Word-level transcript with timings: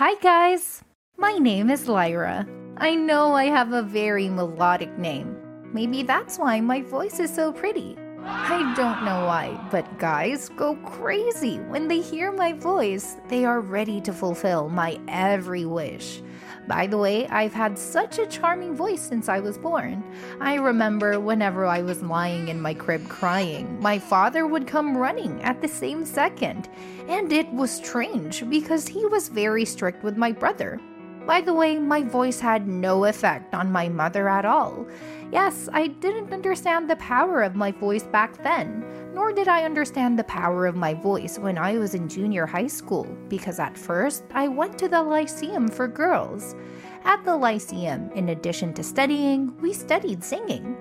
Hi, 0.00 0.14
guys. 0.14 0.82
My 1.18 1.34
name 1.34 1.68
is 1.68 1.86
Lyra. 1.86 2.48
I 2.78 2.94
know 2.94 3.34
I 3.34 3.48
have 3.48 3.74
a 3.74 3.82
very 3.82 4.30
melodic 4.30 4.96
name. 4.96 5.36
Maybe 5.74 6.02
that's 6.02 6.38
why 6.38 6.58
my 6.62 6.80
voice 6.80 7.20
is 7.20 7.34
so 7.34 7.52
pretty. 7.52 7.98
I 8.24 8.72
don't 8.74 9.04
know 9.04 9.26
why, 9.26 9.60
but 9.70 9.98
guys 9.98 10.48
go 10.48 10.74
crazy 10.76 11.58
when 11.68 11.86
they 11.86 12.00
hear 12.00 12.32
my 12.32 12.54
voice. 12.54 13.18
They 13.28 13.44
are 13.44 13.60
ready 13.60 14.00
to 14.00 14.12
fulfill 14.14 14.70
my 14.70 14.98
every 15.06 15.66
wish. 15.66 16.22
By 16.70 16.86
the 16.86 16.98
way, 16.98 17.26
I've 17.26 17.52
had 17.52 17.76
such 17.76 18.20
a 18.20 18.28
charming 18.28 18.76
voice 18.76 19.00
since 19.00 19.28
I 19.28 19.40
was 19.40 19.58
born. 19.58 20.04
I 20.40 20.54
remember 20.54 21.18
whenever 21.18 21.66
I 21.66 21.82
was 21.82 22.00
lying 22.00 22.46
in 22.46 22.60
my 22.60 22.74
crib 22.74 23.08
crying, 23.08 23.80
my 23.80 23.98
father 23.98 24.46
would 24.46 24.68
come 24.68 24.96
running 24.96 25.42
at 25.42 25.60
the 25.60 25.66
same 25.66 26.04
second. 26.04 26.68
And 27.08 27.32
it 27.32 27.52
was 27.52 27.72
strange 27.72 28.48
because 28.48 28.86
he 28.86 29.04
was 29.06 29.26
very 29.26 29.64
strict 29.64 30.04
with 30.04 30.16
my 30.16 30.30
brother. 30.30 30.80
By 31.26 31.40
the 31.40 31.54
way, 31.54 31.78
my 31.78 32.02
voice 32.02 32.40
had 32.40 32.66
no 32.66 33.04
effect 33.04 33.54
on 33.54 33.70
my 33.70 33.88
mother 33.88 34.28
at 34.28 34.44
all. 34.44 34.86
Yes, 35.30 35.68
I 35.72 35.86
didn't 35.86 36.32
understand 36.32 36.90
the 36.90 36.96
power 36.96 37.42
of 37.42 37.54
my 37.54 37.70
voice 37.70 38.02
back 38.02 38.42
then, 38.42 38.84
nor 39.14 39.32
did 39.32 39.46
I 39.46 39.64
understand 39.64 40.18
the 40.18 40.24
power 40.24 40.66
of 40.66 40.74
my 40.74 40.94
voice 40.94 41.38
when 41.38 41.56
I 41.56 41.78
was 41.78 41.94
in 41.94 42.08
junior 42.08 42.46
high 42.46 42.66
school, 42.66 43.06
because 43.28 43.60
at 43.60 43.78
first 43.78 44.24
I 44.34 44.48
went 44.48 44.76
to 44.78 44.88
the 44.88 45.02
Lyceum 45.02 45.68
for 45.68 45.86
girls. 45.86 46.56
At 47.04 47.24
the 47.24 47.36
Lyceum, 47.36 48.10
in 48.12 48.30
addition 48.30 48.74
to 48.74 48.82
studying, 48.82 49.56
we 49.60 49.72
studied 49.72 50.24
singing. 50.24 50.76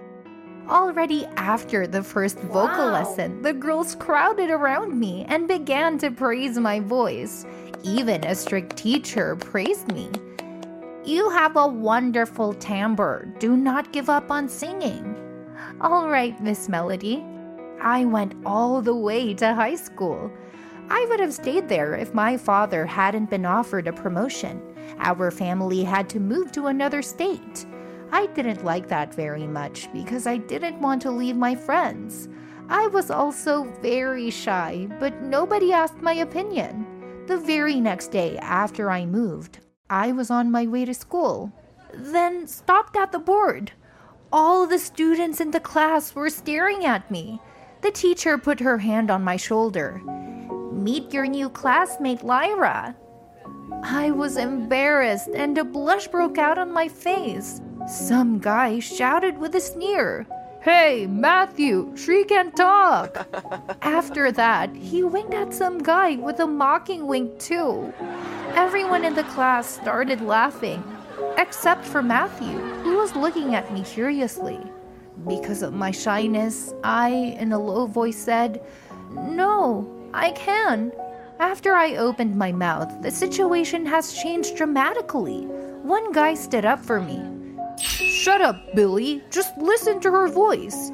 Already 0.70 1.26
after 1.36 1.88
the 1.88 2.04
first 2.04 2.38
vocal 2.40 2.86
Wow. 2.86 2.92
lesson, 2.94 3.42
the 3.42 3.54
girls 3.54 3.96
crowded 3.96 4.52
around 4.52 5.00
me 5.00 5.26
and 5.28 5.48
began 5.48 5.98
to 5.98 6.12
praise 6.12 6.60
my 6.60 6.80
voice. 6.80 7.46
Even 7.82 8.24
a 8.24 8.36
strict 8.36 8.76
teacher 8.78 9.36
praised 9.36 9.92
me. 9.92 10.12
You 11.04 11.30
have 11.32 11.56
a 11.56 11.68
wonderful 11.68 12.54
timbre. 12.54 13.26
Do 13.40 13.58
not 13.58 13.92
give 13.92 14.10
up 14.12 14.30
on 14.30 14.48
singing. 14.48 15.16
All 15.82 16.08
right, 16.08 16.40
Miss 16.40 16.70
Melody. 16.70 17.26
I 17.82 18.06
went 18.06 18.36
all 18.46 18.82
the 18.82 18.96
way 18.96 19.34
to 19.36 19.56
high 19.56 19.76
school. 19.76 20.32
I 20.92 21.06
would 21.10 21.20
have 21.20 21.34
stayed 21.34 21.68
there 21.68 21.96
if 21.96 22.14
my 22.14 22.38
father 22.38 22.86
hadn't 22.86 23.30
been 23.32 23.46
offered 23.46 23.88
a 23.88 23.94
promotion. 23.94 24.62
Our 25.00 25.32
family 25.32 25.84
had 25.84 26.10
to 26.10 26.20
move 26.20 26.52
to 26.52 26.68
another 26.68 27.02
state. 27.02 27.66
I 28.12 28.28
didn't 28.28 28.66
like 28.66 28.88
that 28.88 29.14
very 29.14 29.48
much 29.48 29.92
because 29.94 30.26
I 30.26 30.38
didn't 30.38 30.82
want 30.82 31.02
to 31.04 31.12
leave 31.12 31.38
my 31.38 31.56
friends. 31.56 32.28
I 32.68 32.88
was 32.88 33.10
also 33.10 33.64
very 33.82 34.30
shy, 34.30 34.88
but 35.00 35.22
nobody 35.22 35.74
asked 35.74 36.02
my 36.02 36.14
opinion. 36.14 36.86
The 37.28 37.38
very 37.38 37.80
next 37.80 38.08
day 38.08 38.38
after 38.38 38.90
I 38.90 39.06
moved, 39.06 39.60
I 39.90 40.12
was 40.12 40.32
on 40.32 40.52
my 40.52 40.68
way 40.68 40.86
to 40.86 40.94
school. 40.94 41.52
Then 41.94 42.48
stopped 42.48 42.96
at 42.96 43.12
the 43.12 43.20
board. 43.20 43.72
All 44.32 44.68
the 44.68 44.80
students 44.80 45.42
in 45.42 45.52
the 45.52 45.60
class 45.60 46.14
were 46.14 46.30
staring 46.30 46.86
at 46.86 47.10
me. 47.10 47.42
The 47.82 47.92
teacher 47.92 48.38
put 48.38 48.60
her 48.60 48.78
hand 48.78 49.10
on 49.10 49.24
my 49.24 49.38
shoulder. 49.38 50.02
Meet 50.72 51.14
your 51.14 51.26
new 51.26 51.50
classmate, 51.50 52.24
Lyra. 52.24 52.96
I 53.84 54.12
was 54.12 54.38
embarrassed 54.38 55.30
and 55.30 55.58
a 55.58 55.64
blush 55.64 56.08
broke 56.08 56.38
out 56.38 56.58
on 56.58 56.72
my 56.72 56.88
face. 56.88 57.62
Some 57.90 58.38
guy 58.38 58.78
shouted 58.78 59.40
with 59.40 59.56
a 59.56 59.60
sneer, 59.60 60.28
Hey, 60.62 61.08
Matthew, 61.08 61.92
she 61.98 62.24
can 62.24 62.52
talk. 62.52 63.26
After 63.82 64.32
that, 64.32 64.76
he 64.76 65.02
winked 65.02 65.34
at 65.34 65.56
some 65.56 65.80
guy 65.80 66.16
with 66.18 66.40
a 66.40 66.46
mocking 66.46 67.08
wink, 67.08 67.40
too. 67.40 67.92
Everyone 68.54 69.04
in 69.04 69.16
the 69.16 69.24
class 69.24 69.66
started 69.68 70.22
laughing, 70.22 70.84
except 71.38 71.84
for 71.84 72.04
Matthew, 72.04 72.60
who 72.84 72.98
was 72.98 73.16
looking 73.16 73.56
at 73.56 73.74
me 73.74 73.82
curiously. 73.82 74.60
Because 75.28 75.64
of 75.64 75.74
my 75.74 75.90
shyness, 75.90 76.72
I, 76.84 77.10
in 77.40 77.54
a 77.54 77.60
low 77.60 77.88
voice, 77.88 78.18
said, 78.18 78.62
No, 79.16 79.90
I 80.14 80.30
can. 80.34 80.92
After 81.40 81.74
I 81.74 81.96
opened 81.96 82.36
my 82.36 82.52
mouth, 82.52 83.02
the 83.02 83.10
situation 83.10 83.84
has 83.88 84.14
changed 84.14 84.58
dramatically. 84.58 85.48
One 85.82 86.12
guy 86.12 86.36
stood 86.36 86.66
up 86.66 86.86
for 86.86 87.02
me. 87.02 87.39
Shut 88.30 88.42
up, 88.42 88.76
Billy. 88.76 89.24
Just 89.32 89.58
listen 89.58 90.00
to 90.02 90.12
her 90.12 90.28
voice. 90.28 90.92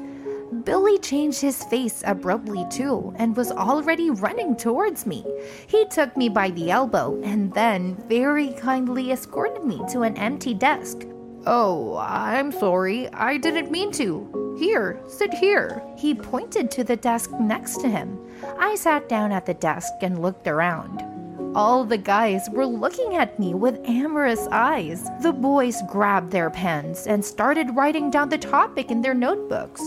Billy 0.64 0.96
changed 1.00 1.42
his 1.42 1.62
face 1.64 2.02
abruptly 2.06 2.64
too 2.70 3.12
and 3.18 3.36
was 3.36 3.52
already 3.52 4.08
running 4.08 4.56
towards 4.56 5.04
me. 5.04 5.22
He 5.66 5.84
took 5.84 6.16
me 6.16 6.30
by 6.30 6.48
the 6.48 6.70
elbow 6.70 7.20
and 7.22 7.52
then 7.52 8.02
very 8.08 8.54
kindly 8.54 9.12
escorted 9.12 9.64
me 9.64 9.82
to 9.90 10.00
an 10.00 10.16
empty 10.16 10.54
desk. 10.54 11.06
Oh, 11.44 11.98
I'm 11.98 12.52
sorry. 12.52 13.12
I 13.12 13.36
didn't 13.36 13.70
mean 13.70 13.92
to. 13.92 14.56
Here, 14.58 14.98
sit 15.06 15.34
here. 15.34 15.82
He 15.98 16.14
pointed 16.14 16.70
to 16.70 16.84
the 16.84 16.96
desk 16.96 17.32
next 17.38 17.82
to 17.82 17.88
him. 17.90 18.18
I 18.58 18.76
sat 18.76 19.10
down 19.10 19.30
at 19.30 19.44
the 19.44 19.52
desk 19.52 19.92
and 20.00 20.22
looked 20.22 20.48
around. 20.48 21.15
All 21.56 21.86
the 21.86 21.96
guys 21.96 22.50
were 22.50 22.66
looking 22.66 23.16
at 23.16 23.38
me 23.38 23.54
with 23.54 23.80
amorous 23.88 24.46
eyes. 24.52 25.08
The 25.22 25.32
boys 25.32 25.80
grabbed 25.88 26.30
their 26.30 26.50
pens 26.50 27.06
and 27.06 27.24
started 27.24 27.74
writing 27.74 28.10
down 28.10 28.28
the 28.28 28.36
topic 28.36 28.90
in 28.90 29.00
their 29.00 29.14
notebooks. 29.14 29.80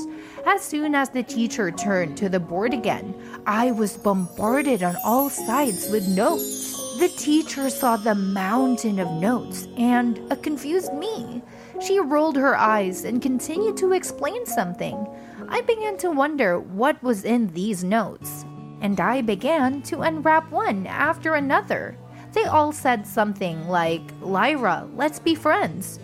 As 0.47 0.63
soon 0.63 0.96
as 0.96 1.12
the 1.12 1.22
teacher 1.22 1.69
turned 1.69 2.18
to 2.18 2.28
the 2.28 2.40
board 2.40 2.74
again, 2.74 3.13
I 3.46 3.69
was 3.69 3.97
bombarded 3.97 4.81
on 4.81 4.96
all 5.06 5.30
sides 5.30 5.91
with 5.91 6.07
notes. 6.07 6.74
The 6.97 7.09
teacher 7.09 7.69
saw 7.69 7.97
the 7.97 8.16
mountain 8.16 8.97
of 8.97 9.12
notes 9.22 9.68
and 9.78 10.19
a 10.31 10.36
confused 10.38 10.96
me. 10.96 11.44
She 11.86 12.00
rolled 12.00 12.36
her 12.38 12.57
eyes 12.57 13.06
and 13.06 13.22
continued 13.22 13.78
to 13.78 13.91
explain 13.91 14.47
something. 14.47 15.07
I 15.47 15.62
began 15.62 16.00
to 16.00 16.09
wonder 16.09 16.59
what 16.59 17.03
was 17.03 17.25
in 17.25 17.53
these 17.53 17.84
notes 17.84 18.44
and 18.81 19.00
I 19.00 19.22
began 19.22 19.81
to 19.84 20.01
unwrap 20.01 20.51
one 20.51 20.88
after 20.88 21.35
another. 21.35 21.97
They 22.34 22.44
all 22.44 22.72
said 22.72 23.07
something 23.07 23.67
like, 23.67 24.01
Lyra, 24.22 24.88
let's 24.95 25.19
be 25.19 25.35
friends. 25.35 26.00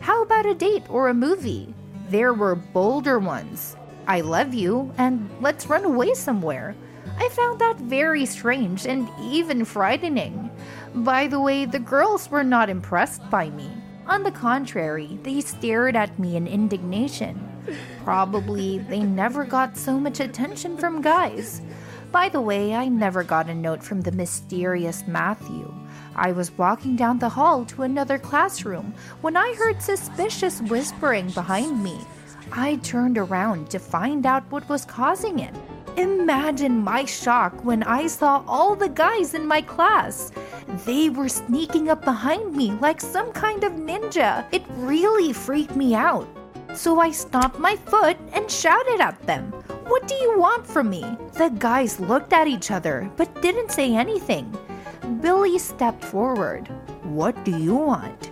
How 0.00 0.22
about 0.22 0.46
a 0.46 0.54
date 0.54 0.84
or 0.88 1.08
a 1.08 1.14
movie? 1.14 1.74
There 2.08 2.32
were 2.32 2.54
bolder 2.54 3.18
ones. 3.18 3.76
I 4.06 4.22
love 4.22 4.54
you, 4.54 4.92
and 4.98 5.30
let's 5.40 5.66
run 5.66 5.84
away 5.84 6.14
somewhere. 6.14 6.74
I 7.18 7.28
found 7.28 7.60
that 7.60 7.76
very 7.78 8.24
strange 8.26 8.86
and 8.86 9.08
even 9.20 9.64
frightening. 9.64 10.50
By 10.94 11.26
the 11.26 11.40
way, 11.40 11.66
the 11.66 11.78
girls 11.78 12.30
were 12.30 12.42
not 12.42 12.70
impressed 12.70 13.28
by 13.30 13.50
me. 13.50 13.70
On 14.06 14.22
the 14.22 14.32
contrary, 14.32 15.18
they 15.22 15.40
stared 15.40 15.94
at 15.94 16.18
me 16.18 16.36
in 16.36 16.48
indignation. 16.48 17.46
Probably 18.02 18.78
they 18.78 19.00
never 19.00 19.44
got 19.44 19.76
so 19.76 20.00
much 20.00 20.18
attention 20.18 20.76
from 20.76 21.02
guys. 21.02 21.60
By 22.12 22.28
the 22.28 22.40
way, 22.40 22.74
I 22.74 22.88
never 22.88 23.22
got 23.22 23.48
a 23.48 23.54
note 23.54 23.84
from 23.84 24.00
the 24.00 24.10
mysterious 24.10 25.04
Matthew. 25.06 25.72
I 26.16 26.32
was 26.32 26.50
walking 26.58 26.96
down 26.96 27.20
the 27.20 27.28
hall 27.28 27.64
to 27.66 27.84
another 27.84 28.18
classroom 28.18 28.94
when 29.20 29.36
I 29.36 29.54
heard 29.54 29.80
suspicious 29.80 30.60
whispering 30.62 31.30
behind 31.30 31.84
me. 31.84 32.00
I 32.50 32.76
turned 32.76 33.16
around 33.16 33.70
to 33.70 33.78
find 33.78 34.26
out 34.26 34.50
what 34.50 34.68
was 34.68 34.84
causing 34.84 35.38
it. 35.38 35.54
Imagine 35.96 36.82
my 36.82 37.04
shock 37.04 37.64
when 37.64 37.84
I 37.84 38.08
saw 38.08 38.42
all 38.48 38.74
the 38.74 38.88
guys 38.88 39.34
in 39.34 39.46
my 39.46 39.62
class. 39.62 40.32
They 40.84 41.10
were 41.10 41.28
sneaking 41.28 41.90
up 41.90 42.04
behind 42.04 42.56
me 42.56 42.72
like 42.80 43.00
some 43.00 43.30
kind 43.30 43.62
of 43.62 43.72
ninja. 43.74 44.44
It 44.50 44.64
really 44.78 45.32
freaked 45.32 45.76
me 45.76 45.94
out. 45.94 46.26
So 46.74 46.98
I 46.98 47.12
stomped 47.12 47.60
my 47.60 47.76
foot 47.76 48.16
and 48.32 48.50
shouted 48.50 49.00
at 49.00 49.20
them. 49.26 49.52
What 49.90 50.06
do 50.06 50.14
you 50.14 50.38
want 50.38 50.64
from 50.64 50.88
me? 50.88 51.04
The 51.32 51.48
guys 51.58 51.98
looked 51.98 52.32
at 52.32 52.46
each 52.46 52.70
other 52.70 53.10
but 53.16 53.42
didn't 53.42 53.72
say 53.72 53.92
anything. 53.92 54.56
Billy 55.20 55.58
stepped 55.58 56.04
forward. 56.04 56.68
What 57.02 57.44
do 57.44 57.50
you 57.50 57.74
want? 57.74 58.30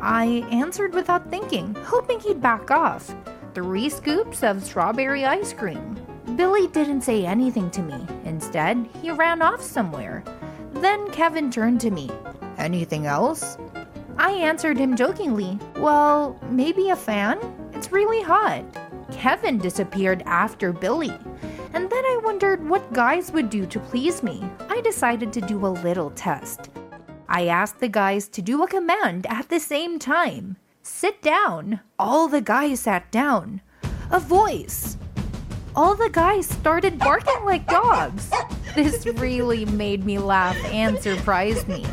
I 0.00 0.46
answered 0.50 0.94
without 0.94 1.28
thinking, 1.28 1.74
hoping 1.84 2.18
he'd 2.20 2.40
back 2.40 2.70
off. 2.70 3.14
Three 3.52 3.90
scoops 3.90 4.42
of 4.42 4.64
strawberry 4.64 5.26
ice 5.26 5.52
cream. 5.52 6.00
Billy 6.34 6.66
didn't 6.68 7.02
say 7.02 7.26
anything 7.26 7.70
to 7.72 7.82
me. 7.82 8.06
Instead, 8.24 8.88
he 9.02 9.10
ran 9.10 9.42
off 9.42 9.60
somewhere. 9.60 10.24
Then 10.72 11.10
Kevin 11.10 11.50
turned 11.50 11.82
to 11.82 11.90
me. 11.90 12.08
Anything 12.56 13.04
else? 13.04 13.58
I 14.16 14.30
answered 14.30 14.78
him 14.78 14.96
jokingly, 14.96 15.58
Well, 15.76 16.40
maybe 16.48 16.88
a 16.88 16.96
fan? 16.96 17.38
It's 17.74 17.92
really 17.92 18.22
hot. 18.22 18.64
Kevin 19.26 19.58
disappeared 19.58 20.22
after 20.24 20.72
Billy. 20.72 21.10
And 21.74 21.90
then 21.90 22.04
I 22.04 22.20
wondered 22.22 22.64
what 22.68 22.92
guys 22.92 23.32
would 23.32 23.50
do 23.50 23.66
to 23.66 23.80
please 23.80 24.22
me. 24.22 24.48
I 24.68 24.80
decided 24.82 25.32
to 25.32 25.40
do 25.40 25.66
a 25.66 25.76
little 25.82 26.10
test. 26.10 26.70
I 27.28 27.48
asked 27.48 27.80
the 27.80 27.88
guys 27.88 28.28
to 28.28 28.40
do 28.40 28.62
a 28.62 28.68
command 28.68 29.26
at 29.28 29.48
the 29.48 29.58
same 29.58 29.98
time 29.98 30.58
sit 30.84 31.20
down. 31.22 31.80
All 31.98 32.28
the 32.28 32.40
guys 32.40 32.78
sat 32.78 33.10
down. 33.10 33.62
A 34.12 34.20
voice. 34.20 34.96
All 35.74 35.96
the 35.96 36.08
guys 36.08 36.46
started 36.46 36.96
barking 36.96 37.44
like 37.44 37.66
dogs. 37.66 38.30
This 38.76 39.06
really 39.06 39.64
made 39.64 40.04
me 40.04 40.18
laugh 40.18 40.56
and 40.66 41.00
surprised 41.00 41.66
me. 41.66 41.84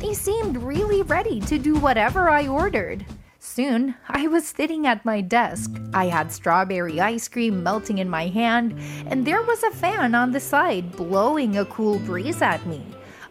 They 0.00 0.12
seemed 0.12 0.62
really 0.62 1.00
ready 1.00 1.40
to 1.40 1.56
do 1.56 1.76
whatever 1.76 2.28
I 2.28 2.46
ordered. 2.46 3.06
Soon, 3.46 3.94
I 4.08 4.26
was 4.26 4.48
sitting 4.48 4.86
at 4.86 5.04
my 5.04 5.20
desk. 5.20 5.70
I 5.92 6.06
had 6.06 6.32
strawberry 6.32 6.98
ice 6.98 7.28
cream 7.28 7.62
melting 7.62 7.98
in 7.98 8.08
my 8.08 8.26
hand, 8.26 8.74
and 9.06 9.24
there 9.24 9.42
was 9.42 9.62
a 9.62 9.70
fan 9.70 10.14
on 10.14 10.32
the 10.32 10.40
side 10.40 10.96
blowing 10.96 11.58
a 11.58 11.66
cool 11.66 11.98
breeze 11.98 12.40
at 12.40 12.64
me. 12.66 12.82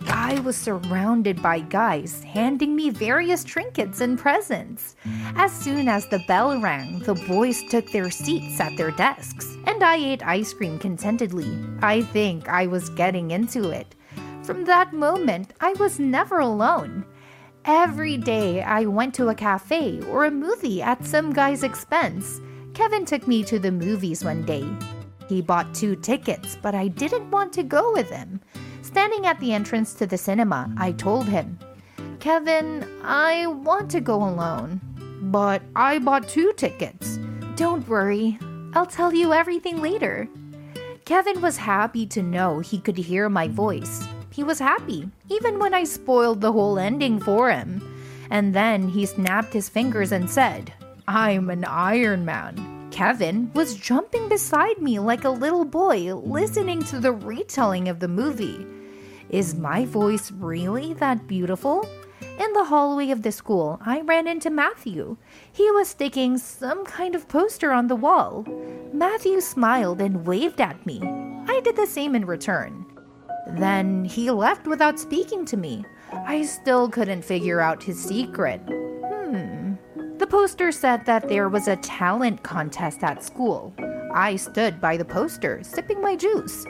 I 0.06 0.40
was 0.42 0.56
surrounded 0.56 1.42
by 1.42 1.62
guys 1.62 2.24
handing 2.24 2.76
me 2.76 2.92
various 2.92 3.44
trinkets 3.44 4.02
and 4.02 4.18
presents. 4.18 4.96
As 5.36 5.52
soon 5.52 5.90
as 5.90 6.08
the 6.08 6.24
bell 6.28 6.62
rang, 6.62 7.00
the 7.00 7.16
boys 7.16 7.64
took 7.72 7.92
their 7.92 8.12
seats 8.12 8.60
at 8.60 8.78
their 8.78 8.92
desks, 8.92 9.58
and 9.66 9.84
I 9.84 9.96
ate 9.96 10.26
ice 10.26 10.54
cream 10.54 10.78
contentedly. 10.78 11.58
I 11.82 12.04
think 12.04 12.48
I 12.48 12.68
was 12.68 12.90
getting 12.90 13.32
into 13.32 13.72
it. 13.72 13.96
From 14.44 14.64
that 14.66 14.94
moment, 14.94 15.54
I 15.60 15.74
was 15.74 16.00
never 16.00 16.38
alone. 16.38 17.04
Every 17.66 18.18
day 18.18 18.62
I 18.62 18.84
went 18.84 19.14
to 19.16 19.30
a 19.30 19.36
cafe 19.36 20.02
or 20.10 20.26
a 20.26 20.32
movie 20.32 20.82
at 20.82 21.06
some 21.06 21.32
guy's 21.32 21.64
expense. 21.64 22.42
Kevin 22.74 23.06
took 23.06 23.26
me 23.26 23.42
to 23.46 23.58
the 23.58 23.72
movies 23.72 24.22
one 24.26 24.44
day. 24.44 24.68
He 25.30 25.42
bought 25.42 25.74
two 25.74 25.96
tickets, 25.96 26.58
but 26.62 26.76
I 26.76 26.90
didn't 26.90 27.32
want 27.32 27.54
to 27.54 27.64
go 27.64 27.94
with 27.94 28.10
him. 28.10 28.42
Standing 28.82 29.26
at 29.26 29.40
the 29.40 29.54
entrance 29.54 29.94
to 29.94 30.06
the 30.06 30.18
cinema, 30.18 30.74
I 30.78 30.92
told 30.92 31.30
him, 31.30 31.58
Kevin, 32.20 32.86
I 33.02 33.48
want 33.48 33.90
to 33.92 34.02
go 34.02 34.16
alone, 34.16 34.82
but 35.32 35.62
I 35.74 36.00
bought 36.00 36.28
two 36.28 36.52
tickets. 36.58 37.18
Don't 37.56 37.88
worry, 37.88 38.38
I'll 38.74 38.86
tell 38.86 39.14
you 39.14 39.32
everything 39.32 39.82
later. 39.82 40.28
Kevin 41.06 41.40
was 41.40 41.56
happy 41.56 42.06
to 42.08 42.22
know 42.22 42.60
he 42.60 42.80
could 42.80 42.98
hear 42.98 43.30
my 43.30 43.48
voice. 43.48 44.06
He 44.34 44.44
was 44.44 44.58
happy, 44.58 45.08
even 45.30 45.60
when 45.60 45.76
I 45.76 45.84
spoiled 45.84 46.42
the 46.42 46.52
whole 46.52 46.80
ending 46.80 47.20
for 47.20 47.52
him. 47.52 47.88
And 48.32 48.56
then 48.56 48.90
he 48.90 49.06
snapped 49.06 49.54
his 49.54 49.70
fingers 49.70 50.12
and 50.12 50.28
said, 50.28 50.74
I'm 51.08 51.52
an 51.52 51.66
Iron 51.66 52.26
Man. 52.26 52.90
Kevin 52.90 53.52
was 53.54 53.76
jumping 53.76 54.30
beside 54.30 54.82
me 54.82 54.98
like 54.98 55.24
a 55.24 55.30
little 55.30 55.66
boy 55.66 56.16
listening 56.16 56.82
to 56.86 57.00
the 57.00 57.12
retelling 57.12 57.88
of 57.88 58.00
the 58.00 58.08
movie. 58.08 58.66
Is 59.30 59.54
my 59.54 59.86
voice 59.86 60.32
really 60.32 60.94
that 60.96 61.28
beautiful? 61.28 61.88
In 62.40 62.54
the 62.54 62.66
hallway 62.66 63.12
of 63.12 63.22
the 63.22 63.32
school, 63.32 63.80
I 63.86 64.02
ran 64.02 64.28
into 64.28 64.50
Matthew. 64.50 65.18
He 65.52 65.70
was 65.70 65.90
sticking 65.90 66.40
some 66.40 66.86
kind 66.86 67.14
of 67.14 67.28
poster 67.28 67.72
on 67.72 67.86
the 67.86 67.96
wall. 67.96 68.48
Matthew 68.92 69.42
smiled 69.42 70.02
and 70.02 70.26
waved 70.26 70.60
at 70.60 70.84
me. 70.88 71.02
I 71.48 71.62
did 71.64 71.76
the 71.76 71.86
same 71.86 72.16
in 72.16 72.26
return. 72.26 72.88
Then 73.48 74.06
he 74.06 74.32
left 74.32 74.68
without 74.68 75.00
speaking 75.00 75.46
to 75.46 75.58
me. 75.58 75.86
I 76.12 76.44
still 76.44 76.90
couldn't 76.90 77.26
figure 77.26 77.60
out 77.60 77.84
his 77.84 78.02
secret. 78.02 78.62
Hmm. 78.68 79.76
The 80.18 80.28
poster 80.28 80.72
said 80.72 81.06
that 81.06 81.28
there 81.28 81.50
was 81.50 81.68
a 81.68 81.76
talent 81.78 82.44
contest 82.44 83.04
at 83.04 83.24
school. 83.24 83.74
I 84.14 84.36
stood 84.36 84.80
by 84.80 84.98
the 84.98 85.06
poster, 85.06 85.64
sipping 85.64 86.02
my 86.02 86.16
juice. 86.16 86.66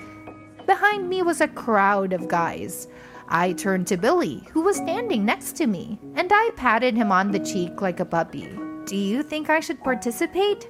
Behind 0.65 1.09
me 1.09 1.21
was 1.21 1.41
a 1.41 1.47
crowd 1.47 2.13
of 2.13 2.27
guys. 2.27 2.87
I 3.27 3.53
turned 3.53 3.87
to 3.87 3.97
Billy, 3.97 4.43
who 4.51 4.61
was 4.61 4.77
standing 4.77 5.25
next 5.25 5.55
to 5.57 5.67
me, 5.67 5.99
and 6.15 6.31
I 6.33 6.51
patted 6.55 6.95
him 6.95 7.11
on 7.11 7.31
the 7.31 7.39
cheek 7.39 7.81
like 7.81 7.99
a 7.99 8.05
puppy. 8.05 8.49
Do 8.85 8.95
you 8.95 9.23
think 9.23 9.49
I 9.49 9.59
should 9.59 9.83
participate? 9.83 10.69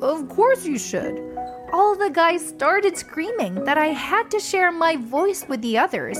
Of 0.00 0.28
course 0.28 0.64
you 0.64 0.78
should 0.78 1.33
all 1.72 1.96
the 1.96 2.10
guys 2.10 2.46
started 2.46 2.96
screaming 2.96 3.64
that 3.64 3.78
I 3.78 3.88
had 3.88 4.30
to 4.30 4.40
share 4.40 4.70
my 4.70 4.96
voice 4.96 5.46
with 5.48 5.62
the 5.62 5.78
others. 5.78 6.18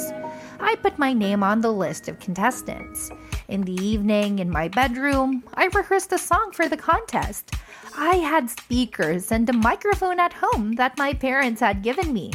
I 0.61 0.77
put 0.77 0.99
my 0.99 1.13
name 1.13 1.43
on 1.43 1.61
the 1.61 1.73
list 1.73 2.09
of 2.09 2.21
contestants. 2.21 3.11
In 3.49 3.63
the 3.63 3.75
evening, 3.75 4.39
in 4.39 4.51
my 4.51 4.69
bedroom, 4.69 5.45
I 5.55 5.67
rehearsed 5.67 6.13
a 6.13 6.19
song 6.19 6.53
for 6.53 6.69
the 6.69 6.77
contest. 6.77 7.53
I 7.97 8.17
had 8.17 8.51
speakers 8.51 9.31
and 9.31 9.49
a 9.49 9.53
microphone 9.53 10.19
at 10.19 10.33
home 10.33 10.75
that 10.77 10.99
my 10.99 11.13
parents 11.13 11.61
had 11.61 11.83
given 11.83 12.13
me. 12.13 12.33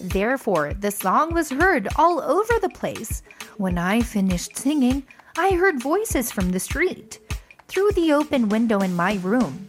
Therefore, 0.00 0.72
the 0.72 0.90
song 0.90 1.34
was 1.34 1.50
heard 1.50 1.88
all 1.96 2.20
over 2.20 2.58
the 2.60 2.68
place. 2.68 3.22
When 3.56 3.76
I 3.76 4.00
finished 4.00 4.56
singing, 4.56 5.04
I 5.36 5.50
heard 5.50 5.82
voices 5.82 6.30
from 6.30 6.52
the 6.52 6.60
street. 6.60 7.18
Through 7.68 7.92
the 7.92 8.12
open 8.12 8.48
window 8.48 8.80
in 8.80 8.94
my 8.94 9.14
room, 9.22 9.66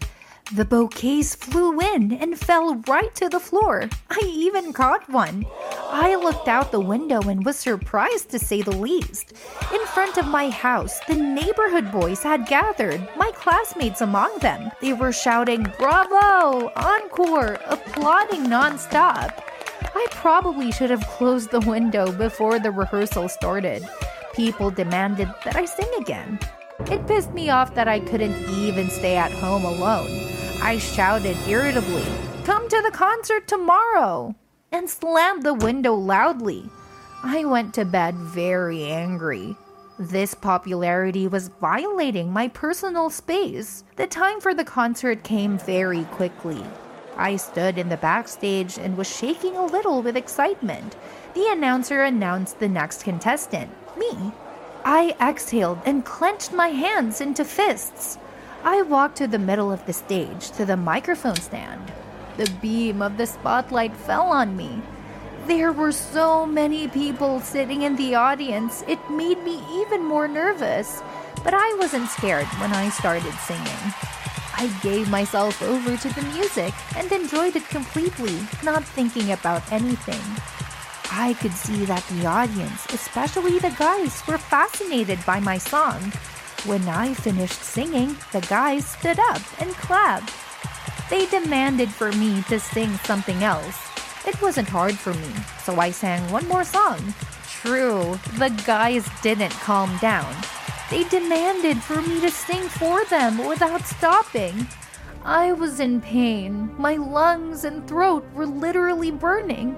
the 0.51 0.65
bouquets 0.65 1.35
flew 1.35 1.79
in 1.79 2.11
and 2.11 2.37
fell 2.37 2.75
right 2.87 3.15
to 3.15 3.29
the 3.29 3.39
floor. 3.39 3.89
I 4.09 4.19
even 4.25 4.73
caught 4.73 5.09
one. 5.09 5.45
I 5.89 6.15
looked 6.15 6.47
out 6.47 6.71
the 6.71 6.79
window 6.79 7.21
and 7.21 7.45
was 7.45 7.55
surprised 7.55 8.29
to 8.31 8.39
say 8.39 8.61
the 8.61 8.75
least. 8.75 9.33
In 9.73 9.83
front 9.87 10.17
of 10.17 10.27
my 10.27 10.49
house, 10.49 10.99
the 11.07 11.15
neighborhood 11.15 11.91
boys 11.91 12.21
had 12.21 12.45
gathered, 12.45 13.07
my 13.15 13.31
classmates 13.31 14.01
among 14.01 14.37
them. 14.39 14.69
They 14.81 14.93
were 14.93 15.13
shouting, 15.13 15.63
Bravo! 15.79 16.71
Encore! 16.75 17.57
applauding 17.65 18.45
nonstop. 18.45 19.41
I 19.95 20.07
probably 20.11 20.71
should 20.71 20.89
have 20.89 21.07
closed 21.07 21.51
the 21.51 21.61
window 21.61 22.11
before 22.11 22.59
the 22.59 22.71
rehearsal 22.71 23.29
started. 23.29 23.87
People 24.33 24.71
demanded 24.71 25.29
that 25.45 25.55
I 25.55 25.65
sing 25.65 25.89
again. 25.99 26.39
It 26.91 27.07
pissed 27.07 27.31
me 27.31 27.49
off 27.49 27.75
that 27.75 27.87
I 27.87 27.99
couldn't 27.99 28.49
even 28.49 28.89
stay 28.89 29.15
at 29.15 29.31
home 29.31 29.63
alone. 29.63 30.32
I 30.63 30.77
shouted 30.77 31.35
irritably, 31.45 32.05
Come 32.45 32.69
to 32.69 32.81
the 32.81 32.89
concert 32.89 33.49
tomorrow! 33.49 34.33
and 34.71 34.89
slammed 34.89 35.43
the 35.43 35.53
window 35.53 35.93
loudly. 35.93 36.69
I 37.21 37.43
went 37.43 37.73
to 37.73 37.83
bed 37.83 38.15
very 38.15 38.85
angry. 38.85 39.57
This 39.99 40.33
popularity 40.33 41.27
was 41.27 41.49
violating 41.49 42.31
my 42.31 42.47
personal 42.47 43.09
space. 43.09 43.83
The 43.97 44.07
time 44.07 44.39
for 44.39 44.53
the 44.53 44.63
concert 44.63 45.25
came 45.25 45.57
very 45.57 46.05
quickly. 46.05 46.63
I 47.17 47.35
stood 47.35 47.77
in 47.77 47.89
the 47.89 47.97
backstage 47.97 48.77
and 48.77 48.95
was 48.95 49.13
shaking 49.13 49.57
a 49.57 49.65
little 49.65 50.01
with 50.01 50.15
excitement. 50.15 50.95
The 51.33 51.51
announcer 51.51 52.03
announced 52.03 52.59
the 52.59 52.69
next 52.69 53.03
contestant, 53.03 53.69
me. 53.97 54.31
I 54.85 55.13
exhaled 55.19 55.79
and 55.85 56.05
clenched 56.05 56.53
my 56.53 56.69
hands 56.69 57.19
into 57.19 57.43
fists. 57.43 58.17
I 58.65 58.81
walked 58.81 59.17
to 59.17 59.27
the 59.27 59.39
middle 59.39 59.73
of 59.73 59.85
the 59.85 59.91
stage 59.91 60.51
to 60.51 60.63
the 60.63 60.77
microphone 60.77 61.35
stand. 61.35 61.91
The 62.37 62.49
beam 62.61 63.01
of 63.01 63.17
the 63.17 63.27
spotlight 63.27 63.93
fell 63.93 64.27
on 64.27 64.55
me. 64.55 64.81
There 65.47 65.73
were 65.73 65.91
so 65.91 66.45
many 66.45 66.87
people 66.87 67.41
sitting 67.41 67.81
in 67.81 67.97
the 67.97 68.15
audience, 68.15 68.81
it 68.87 68.99
made 69.11 69.43
me 69.43 69.61
even 69.81 70.05
more 70.05 70.29
nervous. 70.29 71.03
But 71.43 71.53
I 71.53 71.75
wasn't 71.77 72.07
scared 72.07 72.47
when 72.61 72.71
I 72.71 72.87
started 72.87 73.33
singing. 73.33 73.93
I 74.55 74.71
gave 74.81 75.09
myself 75.09 75.61
over 75.61 75.97
to 75.97 76.09
the 76.15 76.21
music 76.33 76.73
and 76.95 77.11
enjoyed 77.11 77.57
it 77.57 77.67
completely, 77.67 78.39
not 78.63 78.85
thinking 78.85 79.33
about 79.33 79.69
anything. 79.73 80.23
I 81.11 81.33
could 81.41 81.51
see 81.51 81.83
that 81.83 82.03
the 82.07 82.25
audience, 82.25 82.85
especially 82.93 83.59
the 83.59 83.75
guys, 83.77 84.23
were 84.25 84.37
fascinated 84.37 85.19
by 85.25 85.41
my 85.41 85.57
song. 85.57 86.13
When 86.65 86.87
I 86.87 87.13
finished 87.13 87.61
singing, 87.61 88.15
the 88.31 88.39
guys 88.39 88.85
stood 88.85 89.19
up 89.19 89.41
and 89.59 89.69
clapped. 89.73 90.31
They 91.09 91.25
demanded 91.25 91.89
for 91.89 92.09
me 92.13 92.41
to 92.43 92.57
sing 92.57 92.95
something 92.99 93.43
else. 93.43 93.77
It 94.25 94.41
wasn't 94.41 94.69
hard 94.69 94.97
for 94.97 95.13
me, 95.13 95.27
so 95.61 95.77
I 95.77 95.91
sang 95.91 96.31
one 96.31 96.47
more 96.47 96.63
song. 96.63 97.13
True, 97.49 98.17
the 98.37 98.47
guys 98.65 99.05
didn't 99.21 99.51
calm 99.51 99.97
down. 99.97 100.33
They 100.89 101.03
demanded 101.03 101.83
for 101.83 102.01
me 102.01 102.21
to 102.21 102.31
sing 102.31 102.63
for 102.69 103.03
them 103.05 103.45
without 103.45 103.85
stopping. 103.85 104.65
I 105.25 105.51
was 105.51 105.81
in 105.81 105.99
pain. 105.99 106.73
My 106.77 106.95
lungs 106.95 107.65
and 107.65 107.85
throat 107.85 108.25
were 108.33 108.45
literally 108.45 109.11
burning. 109.11 109.75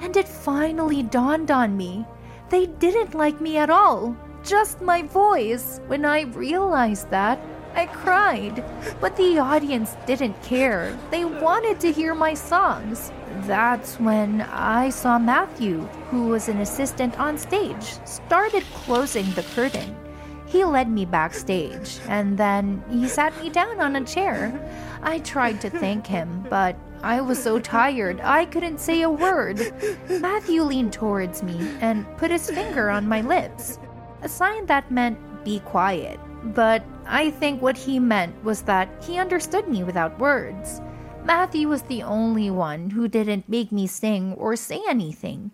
And 0.00 0.16
it 0.16 0.28
finally 0.28 1.02
dawned 1.02 1.50
on 1.50 1.76
me. 1.76 2.06
They 2.48 2.64
didn't 2.64 3.14
like 3.14 3.42
me 3.42 3.58
at 3.58 3.68
all, 3.68 4.16
just 4.44 4.80
my 4.80 5.02
voice. 5.02 5.80
When 5.86 6.04
I 6.04 6.22
realized 6.22 7.10
that, 7.10 7.40
I 7.74 7.86
cried. 7.86 8.64
But 9.00 9.16
the 9.16 9.38
audience 9.38 9.96
didn't 10.06 10.40
care. 10.42 10.96
They 11.10 11.24
wanted 11.24 11.80
to 11.80 11.92
hear 11.92 12.14
my 12.14 12.34
songs. 12.34 13.10
That's 13.42 13.98
when 13.98 14.42
I 14.42 14.90
saw 14.90 15.18
Matthew, 15.18 15.80
who 16.10 16.26
was 16.28 16.48
an 16.48 16.60
assistant 16.60 17.18
on 17.18 17.36
stage, 17.36 17.98
started 18.04 18.62
closing 18.74 19.28
the 19.32 19.42
curtain. 19.54 19.96
He 20.46 20.62
led 20.62 20.88
me 20.88 21.04
backstage, 21.04 21.98
and 22.08 22.38
then 22.38 22.84
he 22.88 23.08
sat 23.08 23.36
me 23.42 23.50
down 23.50 23.80
on 23.80 23.96
a 23.96 24.04
chair. 24.04 24.52
I 25.02 25.18
tried 25.18 25.60
to 25.62 25.70
thank 25.70 26.06
him, 26.06 26.46
but 26.48 26.76
I 27.02 27.20
was 27.20 27.42
so 27.42 27.58
tired 27.58 28.20
I 28.20 28.44
couldn't 28.46 28.78
say 28.78 29.02
a 29.02 29.10
word. 29.10 29.58
Matthew 30.08 30.62
leaned 30.62 30.92
towards 30.92 31.42
me 31.42 31.58
and 31.80 32.06
put 32.18 32.30
his 32.30 32.48
finger 32.48 32.88
on 32.88 33.08
my 33.08 33.20
lips, 33.20 33.78
a 34.24 34.28
sign 34.28 34.66
that 34.66 34.90
meant 34.90 35.18
be 35.44 35.60
quiet. 35.60 36.18
But 36.54 36.82
I 37.06 37.30
think 37.30 37.62
what 37.62 37.76
he 37.76 37.98
meant 37.98 38.42
was 38.42 38.62
that 38.62 38.88
he 39.04 39.18
understood 39.18 39.68
me 39.68 39.84
without 39.84 40.18
words. 40.18 40.80
Matthew 41.24 41.68
was 41.68 41.82
the 41.82 42.02
only 42.02 42.50
one 42.50 42.90
who 42.90 43.08
didn't 43.08 43.48
make 43.48 43.72
me 43.72 43.86
sing 43.86 44.34
or 44.34 44.56
say 44.56 44.82
anything. 44.88 45.52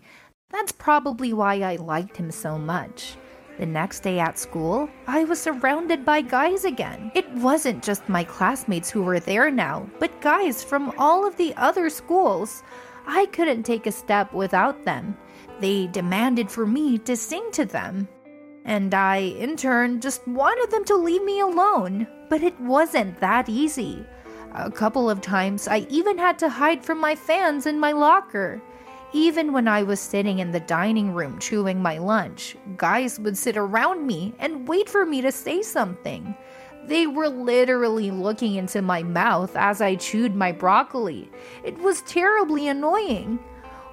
That's 0.49 0.71
probably 0.71 1.31
why 1.31 1.61
I 1.61 1.77
liked 1.77 2.17
him 2.17 2.31
so 2.31 2.57
much. 2.57 3.15
The 3.57 3.65
next 3.65 4.01
day 4.01 4.19
at 4.19 4.39
school, 4.39 4.89
I 5.07 5.23
was 5.23 5.39
surrounded 5.39 6.03
by 6.03 6.21
guys 6.21 6.65
again. 6.65 7.11
It 7.15 7.29
wasn't 7.35 7.83
just 7.83 8.09
my 8.09 8.23
classmates 8.23 8.89
who 8.89 9.03
were 9.03 9.19
there 9.19 9.51
now, 9.51 9.89
but 9.99 10.19
guys 10.19 10.63
from 10.63 10.93
all 10.97 11.27
of 11.27 11.37
the 11.37 11.53
other 11.55 11.89
schools. 11.89 12.63
I 13.07 13.27
couldn't 13.27 13.63
take 13.63 13.87
a 13.87 13.91
step 13.91 14.33
without 14.33 14.83
them. 14.83 15.17
They 15.59 15.87
demanded 15.87 16.49
for 16.49 16.65
me 16.65 16.97
to 16.99 17.15
sing 17.15 17.51
to 17.53 17.65
them. 17.65 18.07
And 18.65 18.93
I, 18.93 19.17
in 19.17 19.57
turn, 19.57 20.01
just 20.01 20.27
wanted 20.27 20.71
them 20.71 20.85
to 20.85 20.95
leave 20.95 21.23
me 21.23 21.39
alone. 21.39 22.07
But 22.29 22.43
it 22.43 22.59
wasn't 22.59 23.19
that 23.19 23.49
easy. 23.49 24.05
A 24.53 24.69
couple 24.69 25.09
of 25.09 25.21
times, 25.21 25.67
I 25.67 25.87
even 25.89 26.17
had 26.17 26.37
to 26.39 26.49
hide 26.49 26.83
from 26.83 26.99
my 26.99 27.15
fans 27.15 27.65
in 27.65 27.79
my 27.79 27.91
locker. 27.91 28.61
Even 29.13 29.51
when 29.51 29.67
I 29.67 29.83
was 29.83 29.99
sitting 29.99 30.39
in 30.39 30.51
the 30.51 30.59
dining 30.61 31.13
room 31.13 31.39
chewing 31.39 31.81
my 31.81 31.97
lunch, 31.97 32.55
guys 32.77 33.19
would 33.19 33.37
sit 33.37 33.57
around 33.57 34.07
me 34.07 34.33
and 34.39 34.67
wait 34.67 34.89
for 34.89 35.05
me 35.05 35.21
to 35.21 35.31
say 35.31 35.61
something. 35.61 36.35
They 36.85 37.07
were 37.07 37.29
literally 37.29 38.09
looking 38.09 38.55
into 38.55 38.81
my 38.81 39.03
mouth 39.03 39.55
as 39.55 39.81
I 39.81 39.95
chewed 39.95 40.35
my 40.35 40.51
broccoli. 40.51 41.29
It 41.63 41.77
was 41.77 42.01
terribly 42.03 42.67
annoying. 42.67 43.39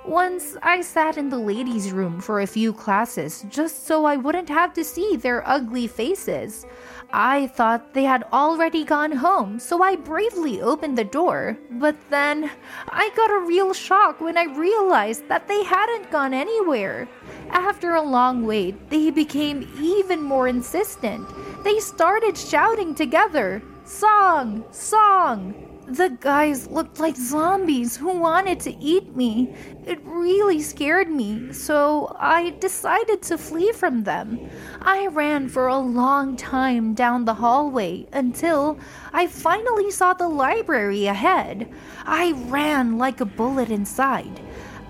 Once 0.09 0.57
I 0.63 0.81
sat 0.81 1.19
in 1.19 1.29
the 1.29 1.39
ladies' 1.39 1.93
room 1.93 2.19
for 2.19 2.41
a 2.41 2.47
few 2.47 2.73
classes 2.73 3.45
just 3.51 3.87
so 3.87 4.07
I 4.07 4.17
wouldn't 4.17 4.49
have 4.49 4.73
to 4.73 4.83
see 4.83 5.17
their 5.17 5.47
ugly 5.47 5.87
faces. 5.87 6.65
I 7.13 7.49
thought 7.49 7.93
they 7.93 8.05
had 8.05 8.25
already 8.33 8.85
gone 8.85 9.13
home, 9.13 9.59
so 9.59 9.83
I 9.83 9.97
bravely 9.97 10.63
opened 10.63 10.97
the 10.97 11.05
door. 11.05 11.59
But 11.73 11.95
then 12.09 12.51
I 12.89 13.11
got 13.15 13.31
a 13.31 13.47
real 13.47 13.75
shock 13.75 14.23
when 14.23 14.39
I 14.39 14.45
realized 14.45 15.29
that 15.29 15.47
they 15.47 15.63
hadn't 15.63 16.11
gone 16.11 16.33
anywhere. 16.33 17.07
After 17.51 17.95
a 17.95 18.01
long 18.03 18.47
wait, 18.47 18.89
they 18.89 19.11
became 19.11 19.69
even 19.79 20.23
more 20.23 20.49
insistent. 20.49 21.29
They 21.65 21.81
started 21.81 22.39
shouting 22.39 22.95
together 22.95 23.63
Song! 23.85 24.65
Song! 24.71 25.68
The 25.89 26.11
guys 26.21 26.69
looked 26.69 27.01
like 27.01 27.17
zombies 27.17 27.97
who 27.97 28.19
wanted 28.19 28.61
to 28.61 28.77
eat 28.77 29.17
me. 29.17 29.55
It 29.87 29.99
really 30.05 30.61
scared 30.61 31.09
me, 31.09 31.51
so 31.55 32.15
I 32.21 32.51
decided 32.61 33.23
to 33.23 33.39
flee 33.39 33.73
from 33.73 34.05
them. 34.05 34.51
I 34.83 35.07
ran 35.07 35.49
for 35.49 35.67
a 35.67 35.79
long 35.79 36.37
time 36.37 36.93
down 36.93 37.25
the 37.25 37.33
hallway 37.33 38.07
until 38.13 38.79
I 39.15 39.29
finally 39.29 39.91
saw 39.91 40.13
the 40.13 40.29
library 40.29 41.07
ahead. 41.07 41.73
I 42.05 42.33
ran 42.33 42.99
like 42.99 43.23
a 43.23 43.25
bullet 43.25 43.71
inside. 43.71 44.43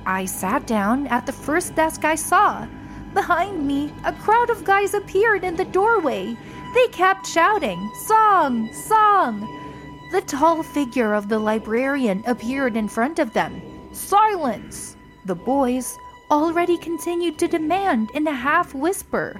I 0.05 0.25
sat 0.25 0.67
down 0.67 1.07
at 1.07 1.27
the 1.27 1.33
first 1.33 1.77
desk 1.77 2.05
I 2.05 2.17
saw. 2.17 2.67
Behind 3.15 3.65
me, 3.65 3.93
a 4.05 4.13
crowd 4.15 4.51
of 4.51 4.65
guys 4.65 4.95
appeared 4.95 5.45
in 5.45 5.55
the 5.55 5.65
doorway. 5.67 6.37
They 6.75 6.89
kept 6.89 7.25
shouting, 7.25 7.89
Song! 8.07 8.73
Song! 8.73 9.68
The 10.11 10.23
tall 10.23 10.63
figure 10.63 11.13
of 11.13 11.29
the 11.29 11.39
librarian 11.39 12.25
appeared 12.27 12.77
in 12.77 12.89
front 12.89 13.19
of 13.19 13.35
them. 13.35 13.61
Silence! 13.93 14.97
The 15.27 15.35
boys 15.35 15.99
already 16.31 16.79
continued 16.79 17.39
to 17.39 17.49
demand 17.49 18.11
in 18.15 18.27
a 18.27 18.33
half 18.33 18.73
whisper. 18.73 19.39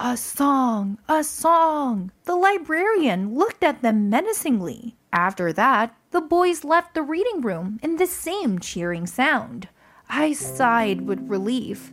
A 0.00 0.16
song! 0.16 0.96
A 1.08 1.22
song! 1.22 2.10
The 2.24 2.36
librarian 2.36 3.34
looked 3.34 3.62
at 3.62 3.82
them 3.82 4.08
menacingly. 4.08 4.96
After 5.12 5.52
that, 5.52 5.94
the 6.10 6.22
boys 6.22 6.64
left 6.64 6.94
the 6.94 7.02
reading 7.02 7.42
room 7.42 7.78
in 7.82 7.96
the 7.96 8.06
same 8.06 8.58
cheering 8.60 9.06
sound. 9.06 9.68
I 10.08 10.32
sighed 10.32 11.02
with 11.02 11.28
relief. 11.28 11.92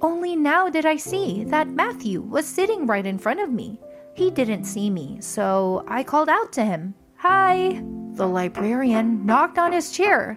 Only 0.00 0.34
now 0.34 0.68
did 0.68 0.84
I 0.84 0.96
see 0.96 1.44
that 1.44 1.68
Matthew 1.68 2.22
was 2.22 2.44
sitting 2.44 2.86
right 2.86 3.06
in 3.06 3.18
front 3.18 3.38
of 3.38 3.52
me. 3.52 3.78
He 4.14 4.32
didn't 4.32 4.64
see 4.64 4.90
me, 4.90 5.18
so 5.20 5.84
I 5.86 6.02
called 6.02 6.28
out 6.28 6.52
to 6.54 6.64
him 6.64 6.94
Hi! 7.22 7.80
The 8.14 8.26
librarian 8.26 9.24
knocked 9.24 9.56
on 9.56 9.70
his 9.70 9.92
chair. 9.92 10.36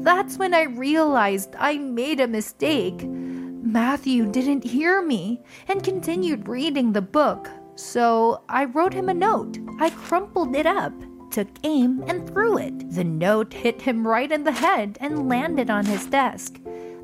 That's 0.00 0.38
when 0.38 0.54
I 0.54 0.62
realized 0.62 1.54
I 1.58 1.76
made 1.76 2.20
a 2.20 2.26
mistake. 2.26 3.02
Matthew 3.04 4.24
didn't 4.32 4.64
hear 4.64 5.02
me 5.02 5.42
and 5.68 5.84
continued 5.84 6.48
reading 6.48 6.90
the 6.90 7.02
book, 7.02 7.50
so 7.74 8.44
I 8.48 8.64
wrote 8.64 8.94
him 8.94 9.10
a 9.10 9.14
note. 9.14 9.58
I 9.78 9.90
crumpled 9.90 10.56
it 10.56 10.64
up, 10.64 10.94
took 11.30 11.48
aim, 11.64 12.02
and 12.06 12.26
threw 12.26 12.56
it. 12.56 12.92
The 12.92 13.04
note 13.04 13.52
hit 13.52 13.82
him 13.82 14.08
right 14.08 14.32
in 14.32 14.44
the 14.44 14.52
head 14.52 14.96
and 15.02 15.28
landed 15.28 15.68
on 15.68 15.84
his 15.84 16.06
desk. 16.06 16.58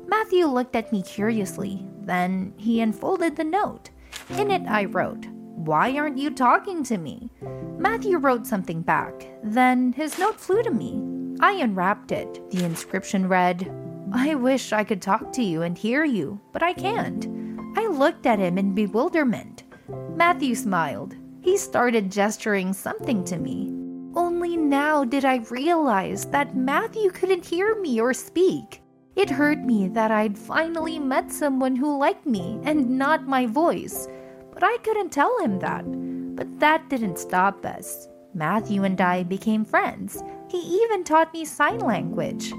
Matthew 0.07 0.47
looked 0.47 0.75
at 0.75 0.91
me 0.91 1.03
curiously. 1.03 1.85
Then 2.01 2.55
he 2.57 2.81
unfolded 2.81 3.35
the 3.35 3.43
note. 3.43 3.91
In 4.31 4.49
it, 4.49 4.63
I 4.67 4.85
wrote, 4.85 5.27
Why 5.59 5.97
aren't 5.97 6.17
you 6.17 6.31
talking 6.31 6.83
to 6.85 6.97
me? 6.97 7.29
Matthew 7.77 8.17
wrote 8.17 8.47
something 8.47 8.81
back. 8.81 9.27
Then 9.43 9.91
his 9.91 10.17
note 10.17 10.39
flew 10.39 10.63
to 10.63 10.71
me. 10.71 11.03
I 11.41 11.51
unwrapped 11.51 12.13
it. 12.13 12.49
The 12.49 12.63
inscription 12.63 13.27
read, 13.27 13.69
I 14.13 14.35
wish 14.35 14.71
I 14.71 14.85
could 14.85 15.01
talk 15.01 15.33
to 15.33 15.43
you 15.43 15.63
and 15.63 15.77
hear 15.77 16.05
you, 16.05 16.39
but 16.53 16.63
I 16.63 16.71
can't. 16.71 17.27
I 17.77 17.87
looked 17.87 18.25
at 18.25 18.39
him 18.39 18.57
in 18.57 18.73
bewilderment. 18.73 19.63
Matthew 20.15 20.55
smiled. 20.55 21.15
He 21.41 21.57
started 21.57 22.09
gesturing 22.09 22.71
something 22.71 23.25
to 23.25 23.37
me. 23.37 23.75
Only 24.15 24.55
now 24.55 25.03
did 25.03 25.25
I 25.25 25.43
realize 25.49 26.25
that 26.27 26.55
Matthew 26.55 27.11
couldn't 27.11 27.45
hear 27.45 27.75
me 27.75 27.99
or 27.99 28.13
speak. 28.13 28.81
It 29.17 29.29
hurt 29.29 29.59
me 29.59 29.89
that 29.89 30.09
I'd 30.09 30.37
finally 30.37 30.99
met 30.99 31.33
someone 31.33 31.75
who 31.75 31.97
liked 31.97 32.25
me 32.25 32.61
and 32.63 32.97
not 32.97 33.27
my 33.27 33.45
voice, 33.45 34.07
but 34.59 34.67
I 34.67 34.77
couldn't 34.79 35.11
tell 35.11 35.39
him 35.39 35.59
that. 35.59 35.85
But 36.35 36.59
that 36.59 36.89
didn't 36.89 37.17
stop 37.17 37.65
us. 37.65 38.09
Matthew 38.33 38.83
and 38.83 38.99
I 38.99 39.23
became 39.23 39.63
friends. 39.63 40.21
He 40.49 40.57
even 40.57 41.05
taught 41.05 41.33
me 41.33 41.45
sign 41.45 41.79
language. 41.79 42.51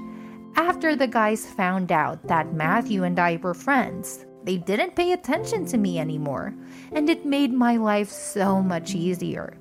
After 0.55 0.95
the 0.95 1.05
guys 1.05 1.45
found 1.45 1.91
out 1.91 2.27
that 2.27 2.55
Matthew 2.55 3.03
and 3.03 3.19
I 3.19 3.37
were 3.37 3.53
friends, 3.53 4.25
they 4.43 4.57
didn't 4.57 4.95
pay 4.95 5.11
attention 5.11 5.65
to 5.67 5.77
me 5.77 5.99
anymore, 5.99 6.55
and 6.91 7.07
it 7.07 7.23
made 7.23 7.53
my 7.53 7.77
life 7.77 8.09
so 8.09 8.63
much 8.63 8.95
easier. 8.95 9.53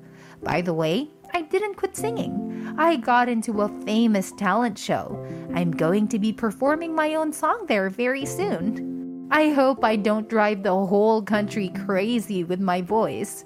By 0.43 0.63
the 0.63 0.73
way, 0.73 1.11
I 1.35 1.43
didn't 1.43 1.75
quit 1.75 1.95
singing. 1.95 2.75
I 2.79 2.97
got 2.97 3.29
into 3.29 3.61
a 3.61 3.83
famous 3.85 4.33
talent 4.33 4.79
show. 4.79 5.23
I'm 5.55 5.73
going 5.73 6.09
to 6.09 6.19
be 6.19 6.33
performing 6.33 6.95
my 6.95 7.17
own 7.17 7.35
song 7.35 7.67
there 7.67 7.91
very 7.91 8.25
soon. 8.25 8.90
I 9.33 9.51
hope 9.51 9.85
I 9.85 9.95
don't 9.95 10.29
drive 10.29 10.65
the 10.65 10.75
whole 10.75 11.23
country 11.23 11.69
crazy 11.87 12.43
with 12.43 12.59
my 12.59 12.83
voice. 12.83 13.45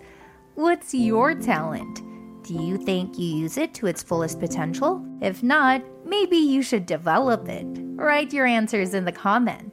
What's 0.55 0.95
your 0.95 1.35
talent? 1.35 2.01
Do 2.43 2.55
you 2.55 2.79
think 2.79 3.19
you 3.19 3.27
use 3.27 3.59
it 3.59 3.75
to 3.75 3.87
its 3.87 4.03
fullest 4.03 4.41
potential? 4.41 5.05
If 5.21 5.43
not, 5.43 5.83
maybe 6.07 6.39
you 6.39 6.63
should 6.63 6.87
develop 6.87 7.51
it. 7.51 7.67
Write 7.97 8.33
your 8.33 8.47
answers 8.47 8.95
in 8.95 9.05
the 9.05 9.13
comments. 9.13 9.73